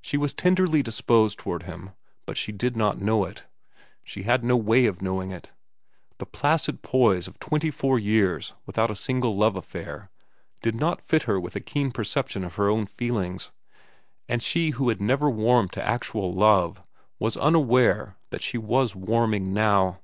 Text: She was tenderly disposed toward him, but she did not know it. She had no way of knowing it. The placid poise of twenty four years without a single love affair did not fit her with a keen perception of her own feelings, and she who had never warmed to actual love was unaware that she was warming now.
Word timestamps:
She 0.00 0.16
was 0.16 0.32
tenderly 0.32 0.82
disposed 0.82 1.38
toward 1.38 1.64
him, 1.64 1.90
but 2.24 2.38
she 2.38 2.52
did 2.52 2.74
not 2.74 3.02
know 3.02 3.26
it. 3.26 3.44
She 4.02 4.22
had 4.22 4.42
no 4.42 4.56
way 4.56 4.86
of 4.86 5.02
knowing 5.02 5.30
it. 5.30 5.52
The 6.16 6.24
placid 6.24 6.80
poise 6.80 7.28
of 7.28 7.38
twenty 7.38 7.70
four 7.70 7.98
years 7.98 8.54
without 8.64 8.90
a 8.90 8.94
single 8.94 9.36
love 9.36 9.56
affair 9.56 10.10
did 10.62 10.74
not 10.74 11.02
fit 11.02 11.24
her 11.24 11.38
with 11.38 11.54
a 11.54 11.60
keen 11.60 11.90
perception 11.92 12.44
of 12.44 12.54
her 12.54 12.70
own 12.70 12.86
feelings, 12.86 13.52
and 14.26 14.42
she 14.42 14.70
who 14.70 14.88
had 14.88 15.02
never 15.02 15.28
warmed 15.28 15.72
to 15.74 15.86
actual 15.86 16.32
love 16.32 16.82
was 17.18 17.36
unaware 17.36 18.16
that 18.30 18.40
she 18.40 18.56
was 18.56 18.96
warming 18.96 19.52
now. 19.52 20.00